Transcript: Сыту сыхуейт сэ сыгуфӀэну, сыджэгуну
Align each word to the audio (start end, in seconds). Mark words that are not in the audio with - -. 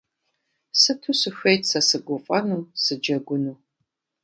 Сыту 0.79 1.11
сыхуейт 1.19 1.63
сэ 1.69 1.79
сыгуфӀэну, 1.87 2.59
сыджэгуну 2.83 3.53